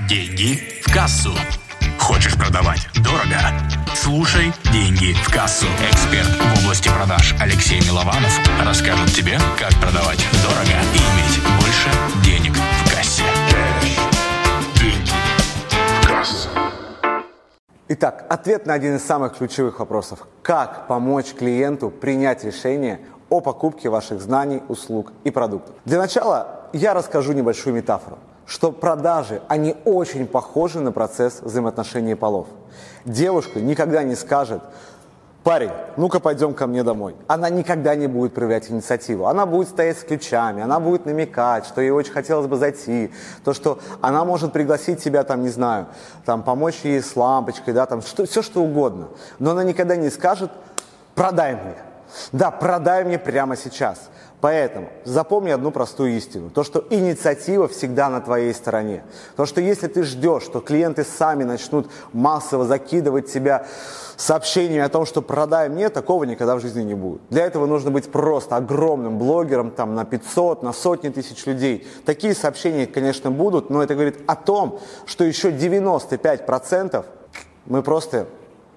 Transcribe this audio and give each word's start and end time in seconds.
Деньги 0.00 0.82
в 0.82 0.92
кассу. 0.92 1.30
Хочешь 2.00 2.36
продавать 2.36 2.88
дорого? 2.96 3.38
Слушай 3.94 4.52
«Деньги 4.72 5.12
в 5.12 5.32
кассу». 5.32 5.66
Эксперт 5.88 6.26
в 6.26 6.64
области 6.64 6.88
продаж 6.88 7.32
Алексей 7.40 7.80
Милованов 7.80 8.40
расскажет 8.66 9.14
тебе, 9.14 9.38
как 9.56 9.70
продавать 9.80 10.18
дорого 10.42 10.82
и 10.92 10.98
иметь 10.98 11.40
больше 11.60 11.90
денег 12.24 12.56
в 12.56 12.90
кассе. 12.92 13.22
Деньги 14.80 15.10
в 16.02 16.06
кассу. 16.08 16.48
Итак, 17.86 18.26
ответ 18.28 18.66
на 18.66 18.74
один 18.74 18.96
из 18.96 19.04
самых 19.04 19.38
ключевых 19.38 19.78
вопросов. 19.78 20.26
Как 20.42 20.88
помочь 20.88 21.34
клиенту 21.34 21.90
принять 21.90 22.42
решение 22.42 23.00
о 23.30 23.40
покупке 23.40 23.88
ваших 23.88 24.20
знаний, 24.20 24.60
услуг 24.66 25.12
и 25.22 25.30
продуктов? 25.30 25.76
Для 25.84 25.98
начала 25.98 26.62
я 26.72 26.94
расскажу 26.94 27.32
небольшую 27.32 27.76
метафору 27.76 28.18
что 28.46 28.72
продажи, 28.72 29.40
они 29.48 29.76
очень 29.84 30.26
похожи 30.26 30.80
на 30.80 30.92
процесс 30.92 31.40
взаимоотношений 31.40 32.14
полов. 32.14 32.46
Девушка 33.04 33.60
никогда 33.60 34.02
не 34.02 34.14
скажет, 34.14 34.62
парень, 35.44 35.70
ну-ка 35.96 36.20
пойдем 36.20 36.54
ко 36.54 36.66
мне 36.66 36.82
домой. 36.82 37.14
Она 37.26 37.50
никогда 37.50 37.94
не 37.94 38.06
будет 38.06 38.34
проявлять 38.34 38.70
инициативу. 38.70 39.26
Она 39.26 39.46
будет 39.46 39.68
стоять 39.68 39.98
с 39.98 40.02
ключами, 40.02 40.62
она 40.62 40.80
будет 40.80 41.06
намекать, 41.06 41.66
что 41.66 41.80
ей 41.80 41.90
очень 41.90 42.12
хотелось 42.12 42.46
бы 42.46 42.56
зайти. 42.56 43.12
То, 43.44 43.52
что 43.52 43.78
она 44.00 44.24
может 44.24 44.52
пригласить 44.52 45.02
тебя, 45.02 45.22
там, 45.24 45.42
не 45.42 45.50
знаю, 45.50 45.86
там, 46.24 46.42
помочь 46.42 46.80
ей 46.82 47.02
с 47.02 47.14
лампочкой, 47.14 47.74
да, 47.74 47.86
там, 47.86 48.02
что, 48.02 48.26
все 48.26 48.42
что 48.42 48.62
угодно. 48.62 49.08
Но 49.38 49.52
она 49.52 49.64
никогда 49.64 49.96
не 49.96 50.10
скажет, 50.10 50.50
продай 51.14 51.54
мне. 51.54 51.74
Да, 52.32 52.50
продай 52.50 53.04
мне 53.04 53.18
прямо 53.18 53.56
сейчас. 53.56 54.10
Поэтому 54.44 54.90
запомни 55.04 55.48
одну 55.48 55.70
простую 55.70 56.18
истину. 56.18 56.50
То, 56.50 56.64
что 56.64 56.84
инициатива 56.90 57.66
всегда 57.66 58.10
на 58.10 58.20
твоей 58.20 58.52
стороне. 58.52 59.02
То, 59.36 59.46
что 59.46 59.62
если 59.62 59.86
ты 59.86 60.02
ждешь, 60.02 60.42
что 60.42 60.60
клиенты 60.60 61.02
сами 61.02 61.44
начнут 61.44 61.90
массово 62.12 62.66
закидывать 62.66 63.32
тебя 63.32 63.66
сообщениями 64.18 64.84
о 64.84 64.90
том, 64.90 65.06
что 65.06 65.22
продай 65.22 65.70
мне, 65.70 65.88
такого 65.88 66.24
никогда 66.24 66.56
в 66.56 66.60
жизни 66.60 66.82
не 66.82 66.94
будет. 66.94 67.22
Для 67.30 67.46
этого 67.46 67.64
нужно 67.64 67.90
быть 67.90 68.12
просто 68.12 68.56
огромным 68.56 69.18
блогером 69.18 69.70
там, 69.70 69.94
на 69.94 70.04
500, 70.04 70.62
на 70.62 70.74
сотни 70.74 71.08
тысяч 71.08 71.46
людей. 71.46 71.88
Такие 72.04 72.34
сообщения, 72.34 72.86
конечно, 72.86 73.30
будут, 73.30 73.70
но 73.70 73.82
это 73.82 73.94
говорит 73.94 74.18
о 74.26 74.36
том, 74.36 74.78
что 75.06 75.24
еще 75.24 75.52
95% 75.52 77.02
мы 77.64 77.82
просто 77.82 78.26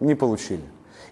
не 0.00 0.16
получили. 0.16 0.64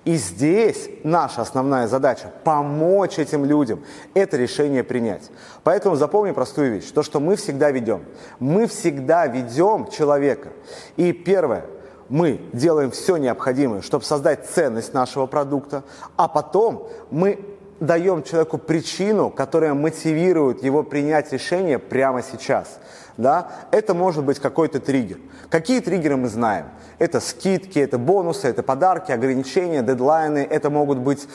И 0.05 0.15
здесь 0.15 0.89
наша 1.05 1.43
основная 1.43 1.87
задача– 1.87 2.33
помочь 2.45 3.19
этим 3.19 3.45
людям 3.45 3.85
это 4.15 4.39
решение 4.39 4.83
принять. 4.83 5.31
Поэтому 5.63 5.97
запомни 5.97 6.33
простую 6.33 6.73
вещь, 6.73 6.91
то, 6.91 7.03
что 7.03 7.21
мы 7.21 7.37
всегда 7.37 7.71
ведем. 7.71 8.05
Мы 8.39 8.67
всегда 8.67 9.27
ведем 9.27 9.89
человека. 9.91 10.49
И 10.97 11.13
первое, 11.13 11.67
мы 12.09 12.41
делаем 12.55 12.91
все 12.91 13.19
необходимое, 13.19 13.83
чтобы 13.83 14.05
создать 14.05 14.47
ценность 14.47 14.95
нашего 14.95 15.27
продукта, 15.27 15.85
а 16.17 16.29
потом 16.29 16.89
мы 17.11 17.39
даем 17.81 18.23
человеку 18.23 18.59
причину, 18.59 19.31
которая 19.31 19.75
мотивирует 19.75 20.63
его 20.63 20.83
принять 20.83 21.33
решение 21.33 21.79
прямо 21.79 22.23
сейчас. 22.23 22.79
Да? 23.17 23.51
Это 23.71 23.95
может 23.95 24.25
быть 24.25 24.39
какой-то 24.39 24.81
триггер. 24.81 25.19
Какие 25.49 25.81
триггеры 25.81 26.17
мы 26.17 26.29
знаем? 26.29 26.67
Это 26.99 27.21
скидки, 27.21 27.79
это 27.79 27.99
бонусы, 27.99 28.47
это 28.49 28.63
подарки, 28.63 29.11
ограничения, 29.11 29.83
дедлайны. 29.83 30.47
Это 30.49 30.71
могут 30.71 30.99
быть... 30.99 31.27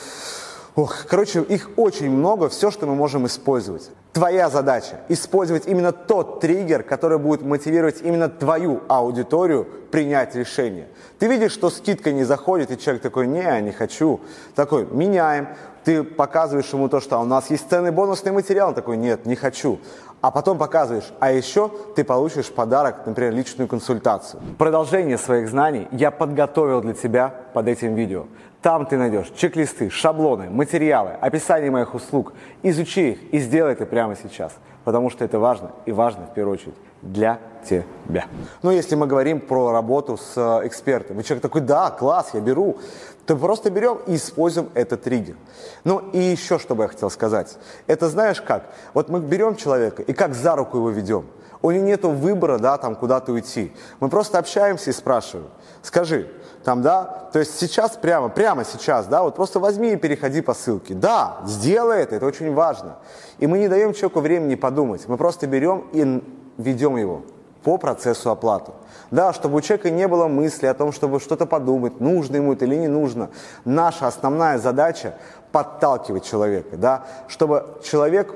Ох, 0.76 1.06
короче, 1.08 1.42
их 1.42 1.70
очень 1.78 2.10
много, 2.10 2.50
все, 2.50 2.70
что 2.70 2.86
мы 2.86 2.96
можем 2.96 3.26
использовать. 3.26 3.90
Твоя 4.12 4.50
задача– 4.50 5.00
использовать 5.10 5.68
именно 5.68 5.94
тот 5.94 6.42
триггер, 6.42 6.84
который 6.84 7.18
будет 7.18 7.44
мотивировать 7.44 8.02
именно 8.02 8.28
твою 8.28 8.82
аудиторию 8.90 9.66
принять 9.92 10.36
решение. 10.36 10.90
Ты 11.18 11.28
видишь, 11.28 11.54
что 11.54 11.70
скидка 11.70 12.12
не 12.12 12.26
заходит, 12.26 12.72
и 12.72 12.78
человек 12.78 13.02
такой, 13.02 13.28
не, 13.28 13.62
не 13.62 13.72
хочу. 13.72 14.20
Такой, 14.54 14.86
меняем. 14.86 15.48
Ты 15.86 16.04
показываешь 16.04 16.72
ему 16.74 16.90
то, 16.90 17.00
что 17.00 17.18
«А 17.18 17.20
у 17.20 17.26
нас 17.26 17.50
есть 17.50 17.70
ценный 17.70 17.92
бонусный 17.92 18.34
материал. 18.34 18.70
Он 18.70 18.76
такой, 18.76 18.98
нет, 18.98 19.26
не 19.26 19.36
хочу. 19.36 19.80
А 20.26 20.32
потом 20.32 20.58
показываешь, 20.58 21.14
а 21.20 21.32
еще 21.32 21.70
ты 21.96 22.04
получишь 22.04 22.52
подарок, 22.52 23.06
например, 23.06 23.32
личную 23.32 23.68
консультацию. 23.68 24.42
Продолжение 24.58 25.20
своих 25.20 25.48
знаний 25.48 25.88
я 25.92 26.10
подготовил 26.10 26.82
для 26.82 26.96
тебя 26.96 27.32
под 27.54 27.68
этим 27.68 27.94
видео. 27.94 28.26
Там 28.64 28.88
ты 28.88 28.98
найдешь 28.98 29.32
чек-листы, 29.38 29.92
шаблоны, 29.92 30.50
материалы, 30.50 31.12
описание 31.22 31.70
моих 31.70 31.94
услуг. 31.94 32.34
Изучи 32.64 33.12
их 33.12 33.34
и 33.34 33.38
сделай 33.38 33.74
это 33.74 33.86
прямо 33.86 34.16
сейчас, 34.16 34.58
потому 34.84 35.12
что 35.12 35.24
это 35.24 35.38
важно 35.38 35.74
и 35.86 35.92
важно 35.92 36.26
в 36.26 36.34
первую 36.34 36.56
очередь 36.56 36.74
для 37.04 37.38
тебя. 37.66 38.26
Ну, 38.62 38.72
если 38.72 38.96
мы 38.96 39.08
говорим 39.08 39.40
про 39.42 39.72
работу 39.72 40.18
с 40.18 40.34
э, 40.36 40.68
экспертом, 40.68 41.20
и 41.20 41.24
человек 41.24 41.42
такой, 41.42 41.62
да, 41.62 41.90
класс, 41.92 42.30
я 42.34 42.40
беру, 42.40 42.78
то 43.26 43.36
просто 43.36 43.70
берем 43.70 44.00
и 44.08 44.16
используем 44.16 44.70
этот 44.74 45.04
триггер. 45.04 45.36
Ну, 45.84 46.00
и 46.14 46.20
еще, 46.20 46.60
что 46.60 46.76
бы 46.76 46.84
я 46.84 46.90
хотел 46.90 47.10
сказать. 47.10 47.58
Это 47.88 48.10
знаешь 48.10 48.42
как? 48.42 48.70
Вот 48.94 49.10
мы 49.10 49.20
берем 49.20 49.56
человека 49.56 50.02
и 50.04 50.14
как 50.14 50.36
за 50.36 50.56
руку 50.56 50.78
его 50.78 50.90
ведем. 50.90 51.26
У 51.62 51.72
него 51.72 51.84
нет 51.84 52.04
выбора, 52.04 52.60
да, 52.60 52.78
там 52.78 52.96
куда-то 52.96 53.32
уйти. 53.32 53.74
Мы 54.00 54.10
просто 54.10 54.38
общаемся 54.38 54.92
и 54.92 54.94
спрашиваем. 54.94 55.50
Скажи, 55.82 56.30
там, 56.64 56.84
да, 56.84 57.30
то 57.34 57.40
есть 57.40 57.60
сейчас 57.60 57.92
прямо, 57.92 58.30
прямо 58.30 58.64
сейчас, 58.64 59.08
да, 59.08 59.24
вот 59.24 59.36
просто 59.36 59.60
возьми 59.60 59.94
и 59.94 59.96
переходи 59.96 60.42
по 60.42 60.54
ссылке. 60.54 60.94
Да, 60.94 61.38
сделай 61.46 62.04
это, 62.04 62.16
это 62.16 62.26
очень 62.28 62.54
важно. 62.54 62.98
И 63.40 63.48
мы 63.48 63.58
не 63.58 63.68
даем 63.68 63.94
человеку 63.94 64.20
времени 64.20 64.56
подумать, 64.56 65.08
мы 65.08 65.18
просто 65.18 65.48
берем 65.48 65.86
и 65.92 66.24
ведем 66.58 66.98
его 66.98 67.24
по 67.66 67.78
процессу 67.78 68.30
оплаты. 68.30 68.72
Да, 69.10 69.34
чтобы 69.34 69.58
у 69.58 69.62
человека 69.62 69.90
не 69.90 70.08
было 70.08 70.28
мысли 70.28 70.68
о 70.68 70.76
том, 70.76 70.92
чтобы 70.92 71.20
что-то 71.20 71.48
подумать, 71.48 72.00
нужно 72.00 72.36
ему 72.36 72.54
это 72.54 72.66
или 72.66 72.76
не 72.76 72.88
нужно. 72.88 73.30
Наша 73.66 74.08
основная 74.08 74.60
задача– 74.60 75.16
подталкивать 75.52 76.24
человека, 76.24 76.78
да, 76.78 77.06
чтобы 77.28 77.66
человек 77.84 78.34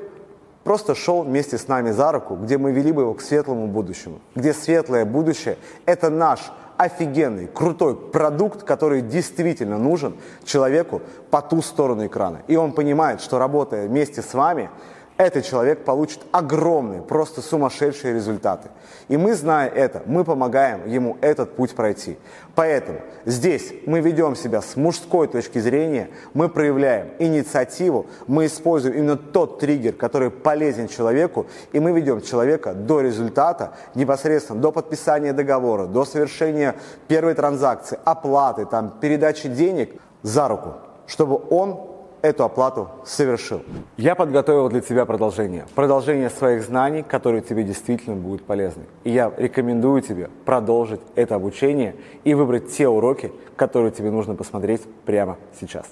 просто 0.63 0.95
шел 0.95 1.22
вместе 1.22 1.59
с 1.59 1.68
нами 1.68 1.91
за 1.91 2.12
руку, 2.12 2.35
где 2.35 2.57
мы 2.57 2.72
вели 2.72 2.91
бы 2.91 3.03
его 3.03 3.13
к 3.13 3.22
светлому 3.22 3.68
будущему, 3.68 4.19
где 4.34 4.51
светлое 4.51 5.06
будущее– 5.06 5.57
это 5.85 6.09
наш 6.09 6.51
офигенный, 6.78 7.47
крутой 7.47 7.95
продукт, 7.95 8.63
который 8.63 9.01
действительно 9.01 9.78
нужен 9.78 10.16
человеку 10.44 11.01
по 11.29 11.41
ту 11.41 11.62
сторону 11.62 12.07
экрана. 12.07 12.39
И 12.47 12.56
он 12.56 12.72
понимает, 12.72 13.22
что 13.22 13.38
работая 13.38 13.88
вместе 13.88 14.23
с 14.23 14.34
вами– 14.34 14.72
этот 15.19 15.44
человек 15.44 15.84
получит 15.84 16.22
огромные, 16.31 17.02
просто 17.02 17.41
сумасшедшие 17.41 18.13
результаты. 18.13 18.69
И 19.09 19.18
мы, 19.18 19.35
зная 19.35 19.68
это, 19.68 20.02
мы 20.06 20.24
помогаем 20.24 20.88
ему 20.88 21.18
этот 21.19 21.57
путь 21.57 21.75
пройти. 21.75 22.18
Поэтому 22.56 23.02
здесь 23.25 23.74
мы 23.85 24.00
ведем 24.00 24.38
себя 24.38 24.62
с 24.62 24.78
мужской 24.78 25.28
точки 25.28 25.59
зрения, 25.59 26.09
мы 26.34 26.47
проявляем 26.47 27.09
инициативу, 27.19 28.06
мы 28.28 28.46
используем 28.46 28.96
именно 28.96 29.18
тот 29.18 29.59
триггер, 29.59 29.91
который 29.91 30.31
полезен 30.31 30.88
человеку, 30.88 31.47
и 31.74 31.81
мы 31.81 31.91
ведем 31.91 32.22
человека 32.22 32.74
до 32.74 33.01
результата, 33.01 33.74
непосредственно 33.96 34.62
до 34.62 34.72
подписания 34.72 35.34
договора, 35.34 35.86
до 35.86 36.06
совершения 36.06 36.75
первой 37.09 37.34
транзакции, 37.34 38.00
оплаты, 38.06 38.66
там, 38.66 38.94
передачи 39.01 39.50
денег 39.50 40.00
за 40.24 40.47
руку, 40.47 40.75
чтобы 41.07 41.41
он 41.50 41.98
эту 42.22 42.44
оплату 42.44 42.90
совершил. 43.06 43.62
Я 43.97 44.16
подготовил 44.16 44.69
для 44.69 44.81
тебя 44.81 45.06
продолжение. 45.06 45.66
Продолжение 45.75 46.30
своих 46.30 46.63
знаний, 46.63 47.03
которые 47.03 47.41
тебе 47.41 47.63
действительно 47.63 48.16
будут 48.16 48.44
полезны. 48.44 48.84
И 49.03 49.12
я 49.12 49.31
рекомендую 49.38 50.02
тебе 50.02 50.30
продолжить 50.46 51.02
это 51.16 51.35
обучение 51.35 51.96
и 52.24 52.34
выбрать 52.34 52.72
те 52.72 52.88
уроки, 52.88 53.31
которые 53.56 53.91
тебе 53.91 54.12
нужно 54.12 54.35
посмотреть 54.35 54.81
прямо 55.06 55.38
сейчас. 55.59 55.85